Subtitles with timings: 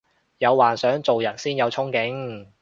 [0.39, 2.47] 有幻想做人先有沖勁